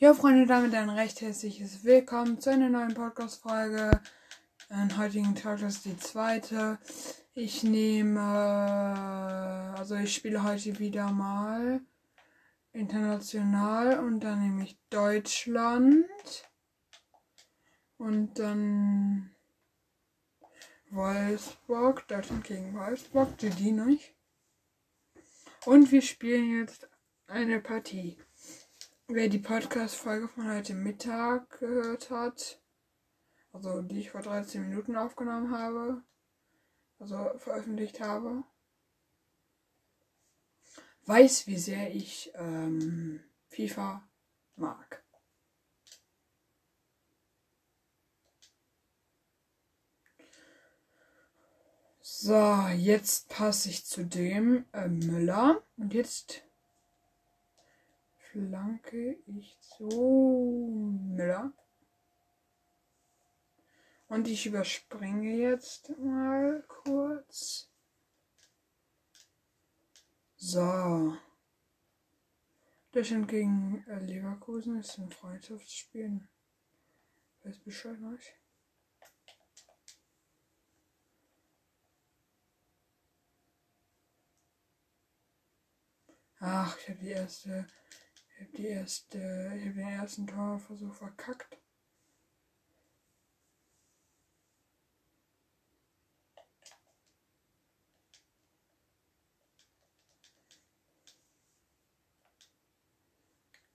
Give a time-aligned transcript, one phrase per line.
[0.00, 4.00] Ja, Freunde, damit ein recht herzliches Willkommen zu einer neuen Podcast-Folge.
[4.68, 6.78] Am heutigen Tag ist die zweite.
[7.34, 8.20] Ich nehme,
[9.76, 11.80] also ich spiele heute wieder mal
[12.72, 16.06] international und dann nehme ich Deutschland
[17.96, 19.34] und dann
[20.90, 24.14] Wolfsburg, Deutschland gegen Wolfsburg, die nicht.
[25.66, 26.88] Und wir spielen jetzt
[27.26, 28.16] eine Partie.
[29.10, 32.60] Wer die Podcast-Folge von heute Mittag gehört hat,
[33.52, 36.02] also die ich vor 13 Minuten aufgenommen habe,
[36.98, 38.44] also veröffentlicht habe,
[41.06, 44.06] weiß, wie sehr ich ähm, FIFA
[44.56, 45.02] mag.
[52.02, 56.42] So, jetzt passe ich zu dem äh, Müller und jetzt
[58.38, 59.88] flanke ich zu
[61.16, 61.52] Müller.
[64.06, 67.68] Und ich überspringe jetzt mal kurz.
[70.36, 71.16] So.
[72.92, 76.26] Deutschland gegen äh, Leverkusen ist ein Freundschaftsspiel.
[77.42, 78.34] Weiß Bescheid nicht.
[86.40, 87.66] Ach, ich habe die erste
[88.40, 89.18] ich habe erste,
[89.56, 91.58] ich habe den ersten Torversuch verkackt.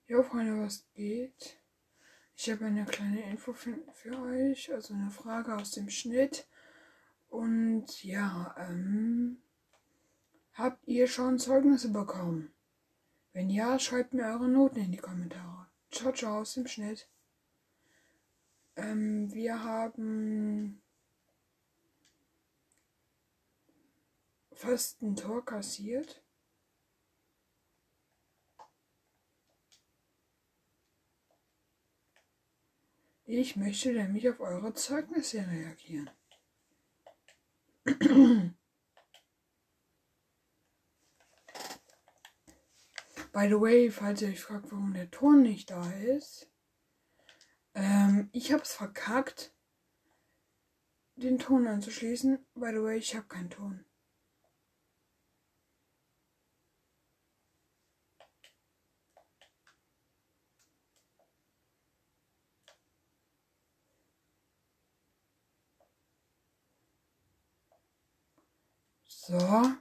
[0.08, 1.58] Jo, Freunde, was geht?
[2.36, 3.80] Ich habe eine kleine Info für,
[4.22, 6.48] euch, also eine Frage aus dem Schnitt.
[7.30, 9.42] Und ja, ähm,
[10.54, 12.53] habt ihr schon Zeugnisse bekommen?
[13.34, 15.68] Wenn ja, schreibt mir eure Noten in die Kommentare.
[15.92, 17.10] Ciao, ciao aus dem Schnitt.
[18.76, 20.82] Ähm, wir haben
[24.52, 26.24] fast ein Tor kassiert.
[33.26, 36.12] Ich möchte nämlich auf eure Zeugnisse reagieren.
[43.34, 46.48] By the way, falls ihr euch fragt, warum der Ton nicht da ist,
[47.74, 49.56] ähm, ich hab's verkackt,
[51.16, 52.46] den Ton anzuschließen.
[52.54, 53.84] By the way, ich hab keinen Ton.
[69.08, 69.74] So.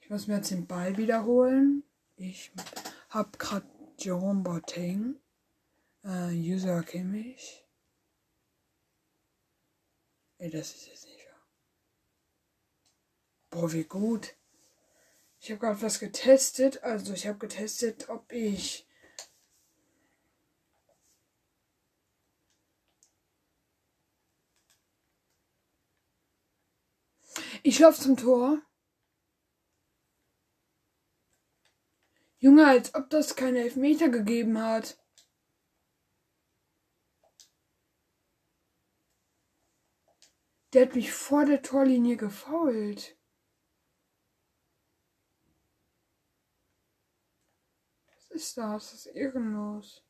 [0.00, 1.84] Ich muss mir jetzt den Ball wiederholen.
[2.20, 2.52] Ich
[3.08, 3.66] habe gerade
[3.96, 5.18] Jerome Boateng,
[6.04, 7.64] äh, User Kimmich.
[10.36, 11.46] Ey, das ist jetzt nicht wahr.
[13.48, 14.34] Boah, wie gut.
[15.40, 16.82] Ich habe gerade was getestet.
[16.82, 18.86] Also ich habe getestet, ob ich
[27.62, 28.60] Ich laufe zum Tor.
[32.42, 34.98] Junge, als ob das keine Elfmeter gegeben hat.
[40.72, 43.18] Der hat mich vor der Torlinie gefault.
[48.06, 48.90] Was ist das?
[48.90, 50.02] Das ist ehrenlos.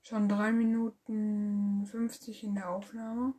[0.00, 3.34] Schon drei Minuten 50 in der Aufnahme.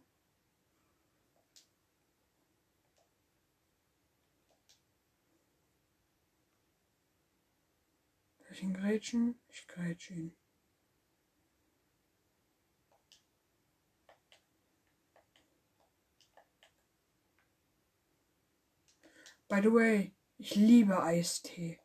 [8.54, 9.40] Ich ihn grätschen?
[9.50, 10.36] Ich grätsche ihn.
[19.48, 21.81] By the way, ich liebe Eistee.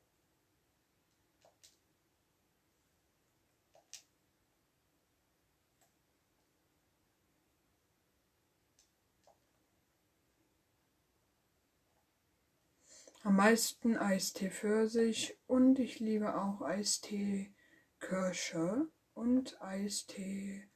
[13.27, 17.53] Am meisten Eistee Pfirsich und ich liebe auch Eistee
[17.99, 20.71] Kirsche und Eistee.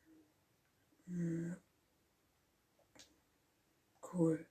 [1.06, 1.55] Hm,
[4.12, 4.44] cool.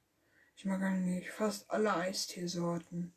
[0.55, 3.13] Ich mag eigentlich fast alle Eisteesorten.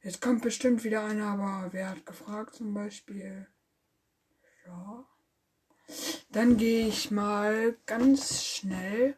[0.00, 3.48] Jetzt kommt bestimmt wieder einer, aber wer hat gefragt zum Beispiel?
[4.64, 5.13] Ja.
[6.30, 9.16] Dann gehe ich mal ganz schnell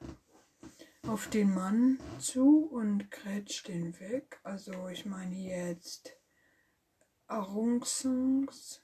[1.06, 4.38] auf den Mann zu und grätscht den weg.
[4.43, 6.17] Also ich meine jetzt
[7.26, 8.82] Arungsons.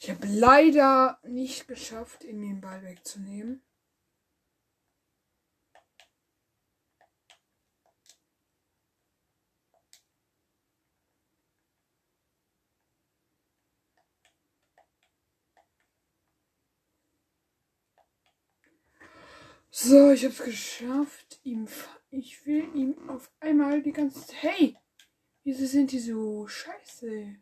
[0.00, 3.62] Ich habe leider nicht geschafft, ihn den Ball wegzunehmen.
[19.70, 21.40] So, ich hab's geschafft.
[21.44, 21.68] Ihm,
[22.10, 24.42] ich will ihm auf einmal die ganze Zeit.
[24.42, 24.76] Hey!
[25.44, 27.36] Wieso sind die so scheiße?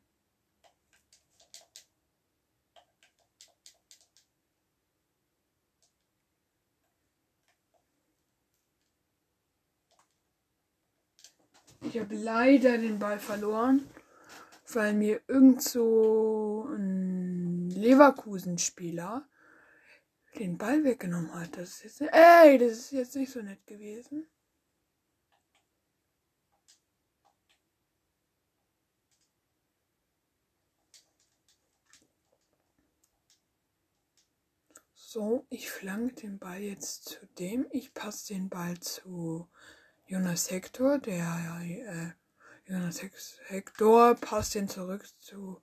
[11.82, 13.88] Ich habe leider den Ball verloren,
[14.72, 19.28] weil mir irgend so ein Leverkusen-Spieler
[20.38, 21.56] den Ball weggenommen hat.
[21.56, 24.26] Das ist jetzt, ey, das ist jetzt nicht so nett gewesen.
[34.94, 37.66] So, ich flanke den Ball jetzt zu dem.
[37.70, 39.48] Ich passe den Ball zu
[40.04, 40.98] Jonas Hector.
[40.98, 43.00] Der äh, Jonas
[43.46, 45.62] Hector passt den zurück zu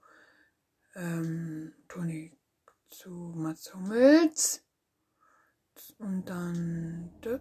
[0.96, 2.36] ähm, Toni
[2.90, 4.63] zu Mats Hummels.
[6.04, 7.40] Und dann das,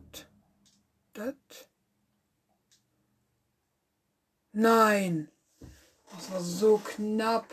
[1.15, 1.35] das.
[4.53, 5.29] Nein!
[6.13, 7.49] Das war so knapp.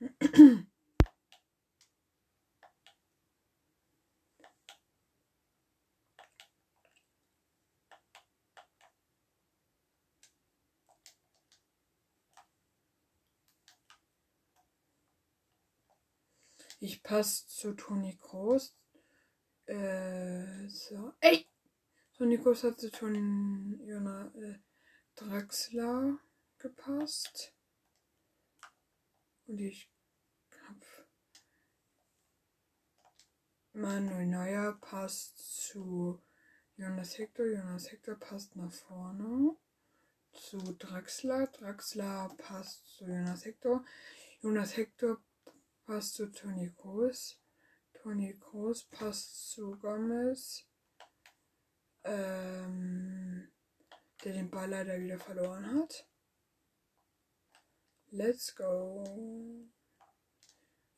[16.80, 18.74] Ich passe zu Toni Groß.
[19.66, 21.12] Äh, so.
[21.20, 21.46] Ey!
[22.14, 24.58] Toni Groß hat zu Toni Jona, äh,
[25.16, 26.18] Draxler
[26.58, 27.52] gepasst.
[29.46, 29.90] Und ich
[30.68, 30.76] hab
[33.72, 36.22] Manuel Neuer passt zu
[36.76, 37.46] Jonas Hector.
[37.46, 39.56] Jonas Hector passt nach vorne
[40.32, 41.48] zu Draxler.
[41.48, 43.84] Draxler passt zu Jonas Hector.
[44.40, 45.20] Jonas Hector
[45.88, 47.40] passt zu Toni Kroos.
[47.94, 50.66] Toni Kroos passt zu Gomez.
[52.04, 53.50] Ähm,
[54.22, 56.06] der den Ball leider wieder verloren hat.
[58.10, 59.02] Let's go.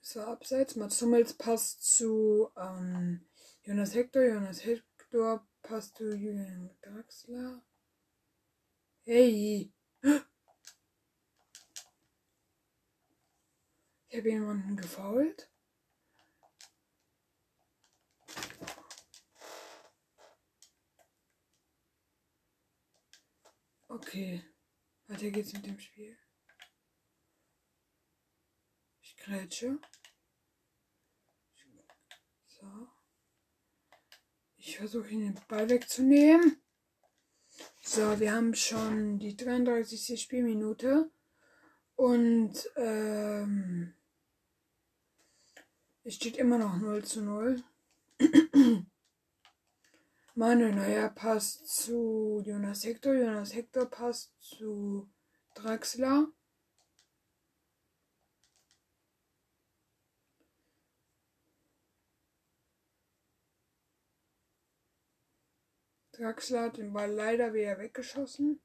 [0.00, 0.74] So, abseits.
[0.74, 3.28] Mats Hummels passt zu ähm,
[3.62, 4.24] Jonas Hector.
[4.24, 7.62] Jonas Hector passt zu Julian Draxler.
[9.04, 9.72] Hey!
[14.12, 15.48] Ich habe jemanden gefault.
[23.86, 24.42] Okay,
[25.06, 26.18] weiter geht's mit dem Spiel.
[29.00, 29.78] Ich grätsche.
[32.48, 32.88] So.
[34.56, 36.60] Ich versuche ihn den Ball wegzunehmen.
[37.80, 40.20] So, wir haben schon die 33.
[40.20, 41.12] Spielminute.
[41.94, 43.94] Und ähm,
[46.04, 47.62] es steht immer noch 0 zu 0.
[50.34, 53.14] Manuel Neuer passt zu Jonas Hector.
[53.14, 55.10] Jonas Hector passt zu
[55.54, 56.28] Draxler.
[66.12, 68.60] Draxler hat den Ball leider wieder weggeschossen.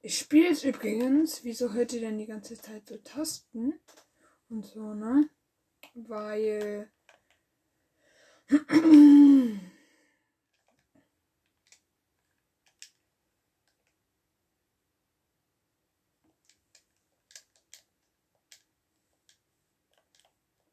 [0.00, 1.44] Ich spiele es übrigens.
[1.44, 3.80] Wieso hört ihr denn die ganze Zeit so Tasten?
[4.48, 5.28] Und so, ne?
[5.96, 6.90] Weil.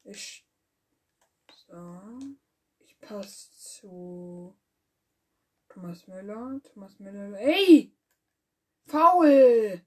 [0.03, 0.45] Ich.
[1.67, 2.19] So.
[2.79, 4.57] Ich passe zu
[5.69, 6.59] Thomas Müller.
[6.63, 7.39] Thomas Müller.
[7.39, 7.95] Ey!
[8.85, 9.81] Faul!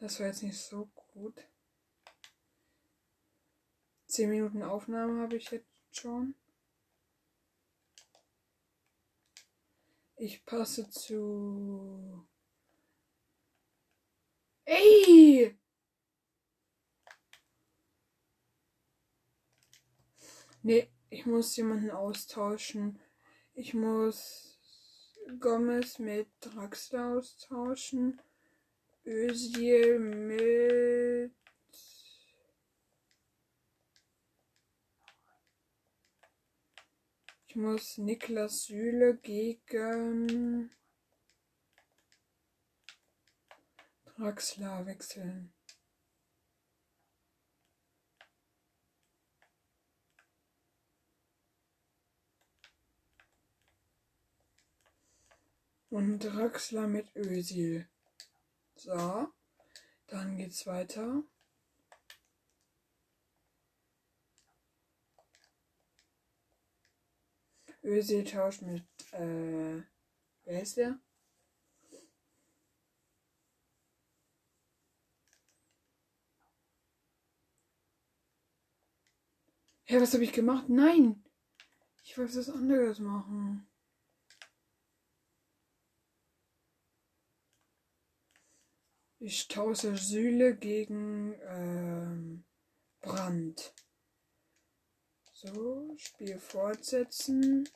[0.00, 1.46] Das war jetzt nicht so Gut.
[4.06, 6.34] Zehn Minuten Aufnahme habe ich jetzt schon.
[10.16, 12.26] Ich passe zu.
[14.64, 15.58] Ey!
[20.62, 22.98] Nee, ich muss jemanden austauschen.
[23.52, 24.58] Ich muss
[25.40, 28.20] Gomez mit Draxler austauschen.
[29.10, 31.34] Özil mit.
[37.48, 40.70] Ich muss Niklas Süle gegen
[44.04, 45.52] Draxler wechseln.
[55.88, 57.89] Und Draxler mit Ösil.
[58.82, 59.28] So.
[60.06, 61.22] Dann geht's weiter.
[67.82, 68.82] Ösil tauscht mit,
[69.12, 69.82] äh,
[70.44, 70.98] wer ist der?
[79.84, 80.68] Hä, was habe ich gemacht?
[80.70, 81.22] Nein!
[82.02, 83.69] Ich wollte was anderes machen.
[89.22, 92.42] Ich tausche Sühle gegen ähm,
[93.02, 93.74] Brand.
[95.34, 97.68] So, Spiel fortsetzen.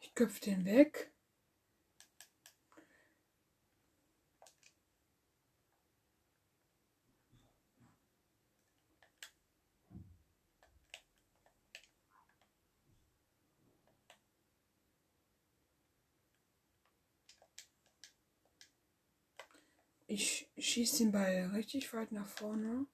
[0.00, 1.13] Ich köpfe den weg.
[20.16, 22.86] Ich schieße den Ball richtig weit nach vorne.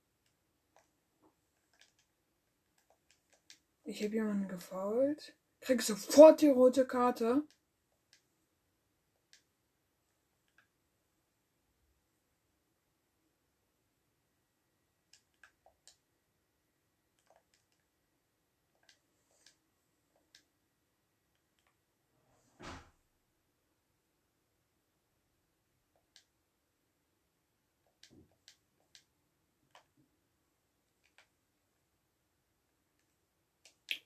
[3.85, 5.37] Ich habe jemanden gefault.
[5.61, 7.43] Krieg sofort die rote Karte.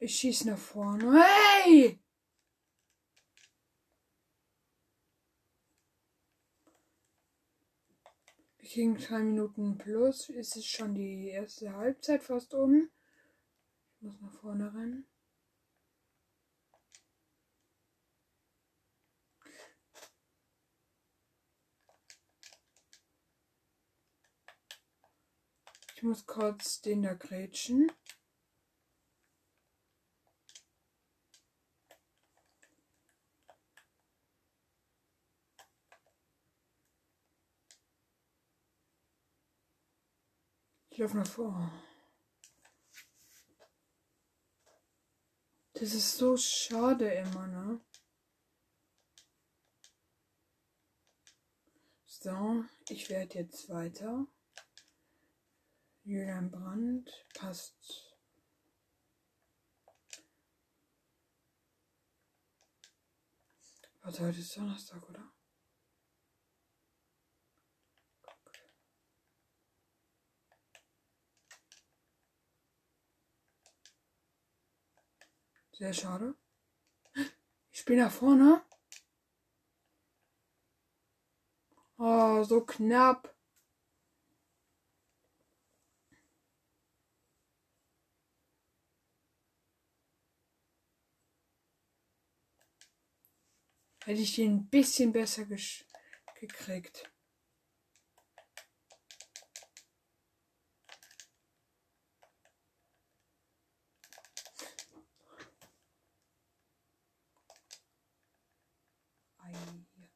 [0.05, 1.25] Ich schieß nach vorne.
[1.65, 1.99] Hey!
[8.59, 10.29] Wir kriegen drei Minuten plus.
[10.29, 12.91] Ist es schon die erste Halbzeit fast um?
[13.97, 15.09] Ich muss nach vorne rennen.
[25.97, 27.91] Ich muss kurz den da grätschen.
[41.05, 41.71] Ich nach vor.
[45.75, 47.81] Das ist so schade immer, ne?
[52.07, 54.27] So, ich werde jetzt weiter.
[56.05, 58.17] Julian Brandt passt.
[64.01, 65.34] Warte, heute ist Donnerstag, oder?
[75.77, 76.37] Sehr schade.
[77.73, 78.63] Ich spiele nach vorne.
[81.99, 83.35] Oh, so knapp.
[94.05, 97.14] Hätte ich den ein bisschen besser gekriegt.
[109.55, 110.09] einen hier.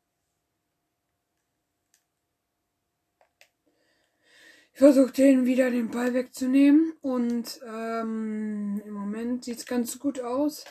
[4.73, 10.21] Ich versuche den wieder den Ball wegzunehmen und ähm, im Moment sieht es ganz gut
[10.21, 10.65] aus.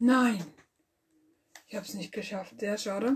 [0.00, 0.57] Nein.
[1.70, 2.58] Ich habe es nicht geschafft.
[2.58, 3.14] Sehr schade.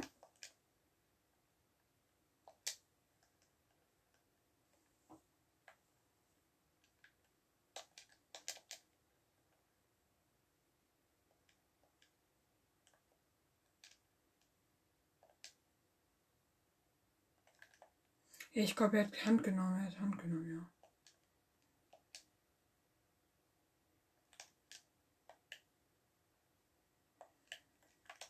[18.55, 19.81] Ich glaube, er hat Hand genommen.
[19.81, 20.82] Er hat Hand genommen, ja.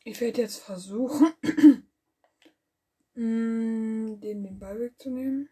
[0.05, 1.33] Ich werde jetzt versuchen,
[3.15, 5.49] mm, den, den Ball wegzunehmen.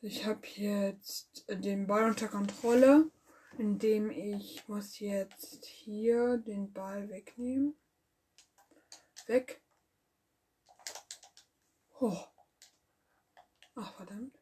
[0.00, 3.10] Ich habe jetzt den Ball unter Kontrolle
[3.58, 7.76] indem ich muss jetzt hier den Ball wegnehmen.
[9.26, 9.60] Weg.
[12.00, 12.37] Oh.
[13.80, 14.36] Ach, verdammt.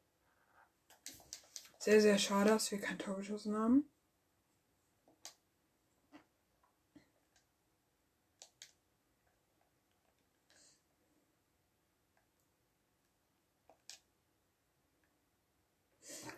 [1.79, 3.91] Sehr, sehr schade, dass wir kein Tor geschossen haben.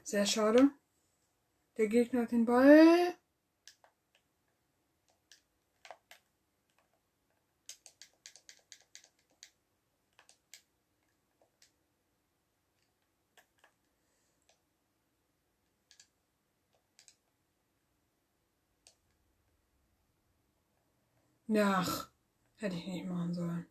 [0.02, 0.71] Sehr schade.
[1.76, 3.17] Der Gegner hat den Ball.
[21.57, 22.11] Ach,
[22.57, 23.67] hätte ich nicht machen sollen.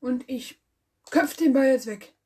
[0.00, 0.58] Und ich
[1.10, 2.17] köpfe den Ball jetzt weg.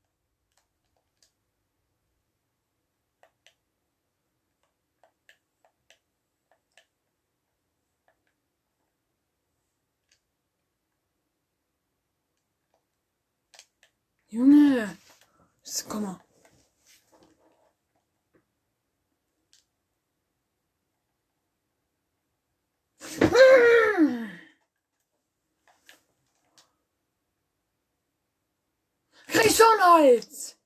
[14.32, 14.96] Junge,
[15.86, 16.20] komm mal.
[29.52, 30.56] schon Hals!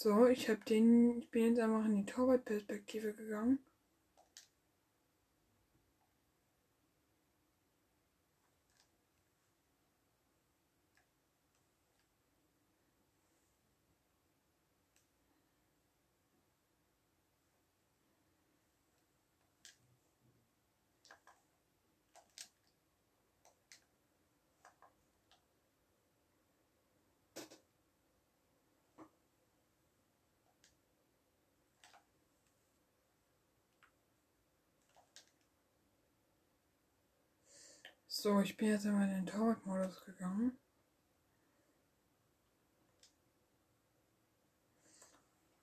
[0.00, 3.58] So, ich habe den, ich bin jetzt einfach in die Torwartperspektive gegangen.
[38.20, 40.58] So, ich bin jetzt in den Torwart-Modus gegangen.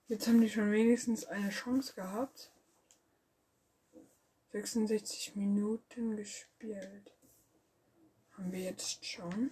[0.08, 2.50] Jetzt haben die schon wenigstens eine Chance gehabt.
[4.52, 7.12] 66 Minuten gespielt.
[8.38, 9.50] Haben wir jetzt schon.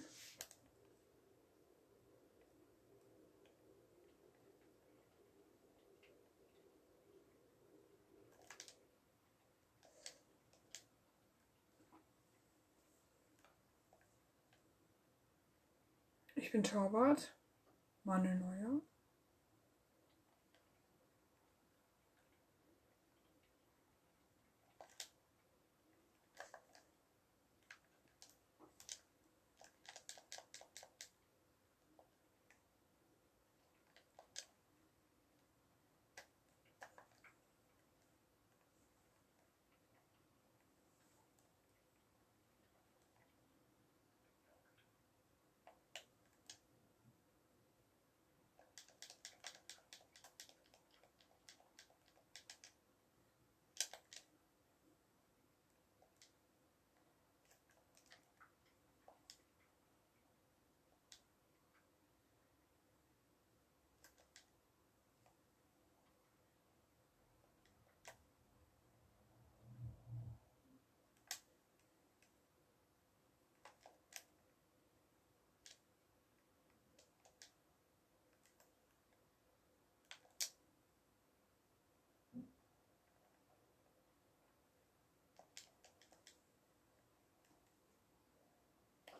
[16.37, 17.33] Ich bin Torwart.
[18.03, 18.81] Manuel Neuer.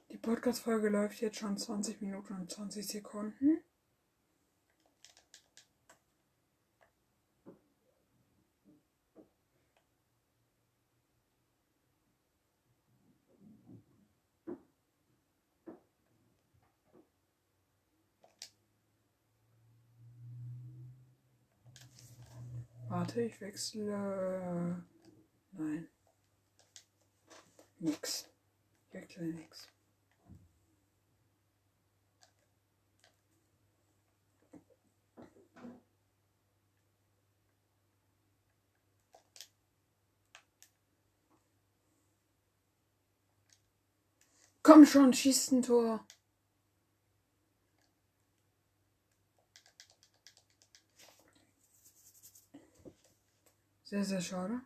[0.10, 3.60] Die Podcast-Folge läuft jetzt schon 20 Minuten und 20 Sekunden.
[22.88, 24.84] Warte, ich wechsle.
[25.52, 25.88] Nein.
[27.80, 28.30] Nix.
[28.88, 29.75] Ich wechsle nix.
[44.66, 46.04] Komm schon, schießt ein Tor.
[53.84, 54.62] Sehr, sehr schade.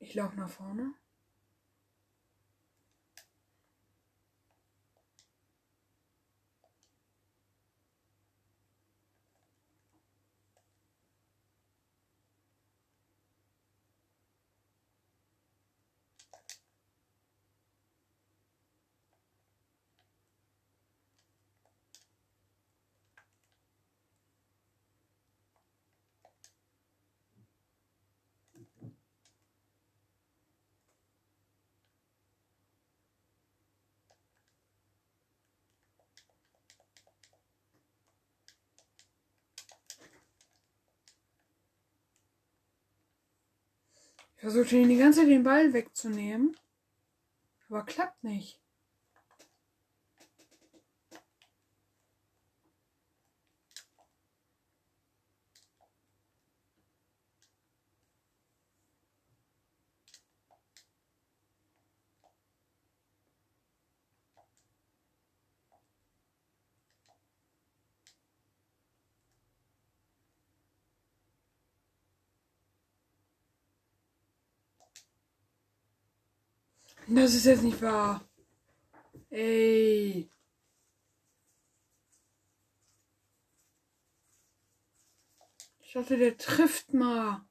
[0.00, 0.94] Ich laufe nach vorne.
[44.42, 46.56] Ich versuche ihn die ganze Zeit den Ball wegzunehmen.
[47.68, 48.60] Aber klappt nicht.
[77.14, 78.26] Das ist jetzt nicht wahr.
[79.28, 80.30] Ey.
[85.80, 87.44] Ich dachte, der trifft mal.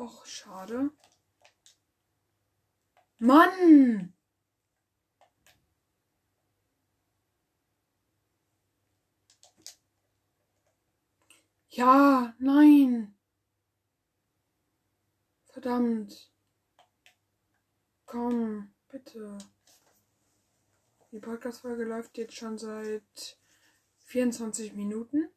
[0.00, 0.88] Och, schade.
[3.18, 4.12] Mann!
[11.68, 13.14] Ja, nein.
[15.52, 16.32] Verdammt.
[18.06, 19.36] Komm, bitte.
[21.12, 23.38] Die Podcast-Folge läuft jetzt schon seit
[24.06, 25.28] 24 Minuten.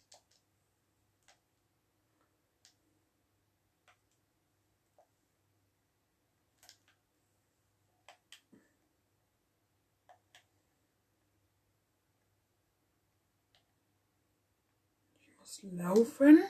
[15.63, 16.43] Laufen.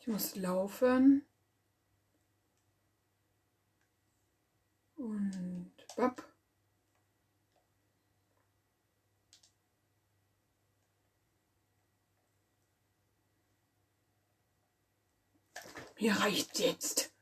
[0.00, 1.24] Ich muss laufen.
[4.96, 6.31] Und bap.
[16.02, 17.12] Mir reicht jetzt.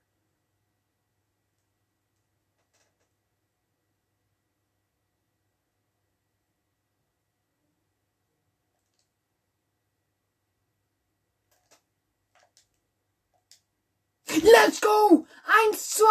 [14.29, 15.27] Let's go!
[15.45, 16.05] Eins zu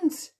[0.00, 0.32] eins!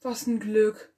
[0.00, 0.97] Was ein Glück.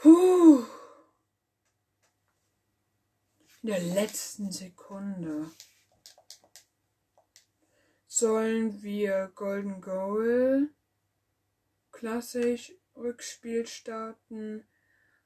[0.00, 0.64] Puh.
[3.62, 5.50] In der letzten Sekunde.
[8.06, 10.70] Sollen wir Golden Goal
[11.92, 14.66] klassisch Rückspiel starten,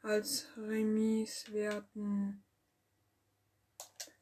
[0.03, 2.45] als Remis werten,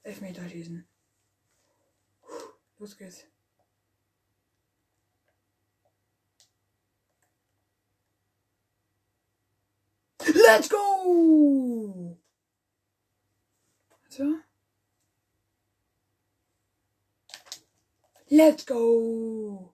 [0.02, 0.86] Elfmeter schießen.
[2.78, 3.31] Los geht's.
[10.42, 12.16] Let's go!
[14.08, 14.38] So.
[18.30, 19.72] Let's go!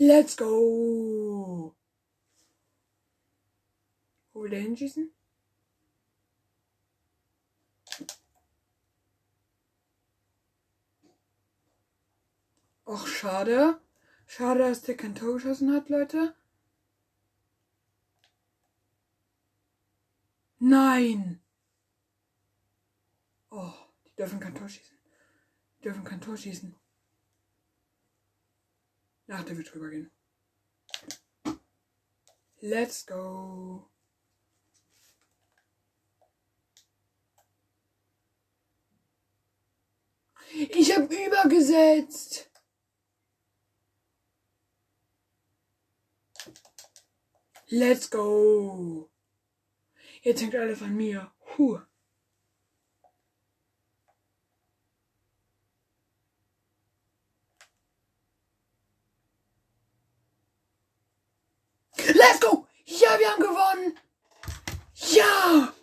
[0.00, 1.74] Let's go!
[4.32, 4.60] Wo will der
[12.94, 13.80] Och, schade.
[14.24, 16.36] Schade, dass der kein Tor geschossen hat, Leute.
[20.60, 21.40] Nein!
[23.50, 23.74] Oh,
[24.06, 24.96] die dürfen kein Tor schießen.
[25.78, 26.72] Die dürfen kein Tor schießen.
[29.26, 30.12] Ach, der wird drüber gehen.
[32.60, 33.90] Let's go.
[40.52, 42.53] Ich hab übergesetzt.
[47.68, 49.10] Let's go.
[50.22, 51.32] Jetzt hängt alles an mir.
[51.56, 51.80] Puh.
[62.06, 62.66] Let's go!
[62.84, 63.98] Ja, wir haben gewonnen!
[64.94, 65.74] Ja!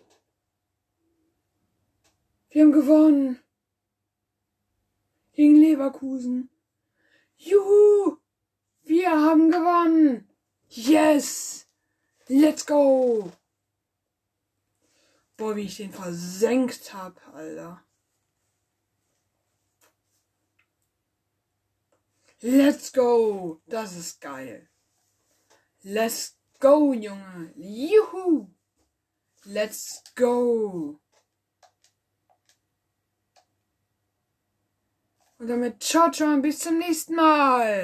[2.49, 3.39] Wir haben gewonnen!
[5.33, 6.49] Gegen Leverkusen.
[7.37, 8.17] Juhu!
[8.83, 10.29] Wir haben gewonnen!
[10.67, 11.70] Yes!
[12.33, 13.29] Let's go!
[15.35, 17.83] Boah, wie ich den versenkt hab, Alter.
[22.39, 23.59] Let's go!
[23.65, 24.69] Das ist geil.
[25.81, 27.51] Let's go, Junge.
[27.57, 28.47] Juhu.
[29.43, 31.01] Let's go.
[35.37, 37.79] Und damit ciao, ciao und bis zum nächsten Mal.